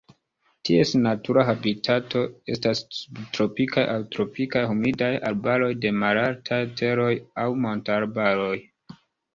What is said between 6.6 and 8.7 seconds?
teroj aŭ montarbaroj.